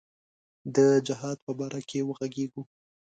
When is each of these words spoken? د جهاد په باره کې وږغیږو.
د 0.75 0.77
جهاد 1.07 1.37
په 1.45 1.51
باره 1.59 1.81
کې 1.89 1.99
وږغیږو. 2.07 2.61